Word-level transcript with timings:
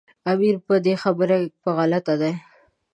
امیر 0.31 0.55
په 0.65 0.75
دې 0.85 0.93
خبره 1.03 1.35
کې 1.41 1.49
په 1.61 1.69
غلطه 1.77 2.13
دی. 2.21 2.33